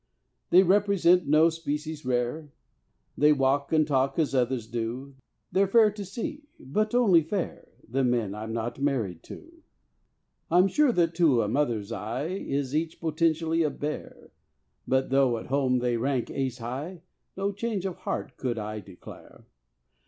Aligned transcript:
They 0.49 0.63
represent 0.63 1.27
no 1.27 1.51
species 1.51 2.03
rare, 2.05 2.51
They 3.15 3.31
walk 3.31 3.71
and 3.71 3.85
talk 3.85 4.17
as 4.17 4.33
others 4.33 4.65
do; 4.65 5.13
They're 5.51 5.67
fair 5.67 5.91
to 5.91 6.03
see 6.03 6.47
but 6.59 6.95
only 6.95 7.21
fair 7.21 7.67
The 7.87 8.03
men 8.03 8.33
I 8.33 8.41
am 8.45 8.51
not 8.51 8.81
married 8.81 9.21
to. 9.25 9.61
I'm 10.49 10.67
sure 10.67 10.91
that 10.91 11.13
to 11.17 11.43
a 11.43 11.47
mother's 11.47 11.91
eye 11.91 12.29
Is 12.29 12.75
each 12.75 12.99
potentially 12.99 13.61
a 13.61 13.69
bear. 13.69 14.31
But 14.87 15.11
though 15.11 15.37
at 15.37 15.45
home 15.53 15.77
they 15.77 15.97
rank 15.97 16.31
ace 16.31 16.57
high, 16.57 17.03
No 17.37 17.51
change 17.51 17.85
of 17.85 17.97
heart 17.97 18.37
could 18.37 18.57
I 18.57 18.79
declare. 18.79 19.45